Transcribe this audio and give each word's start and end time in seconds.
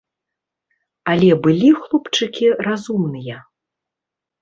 Але 1.13 1.29
былі 1.45 1.69
хлопчыкі 1.83 2.45
разумныя. 2.71 3.37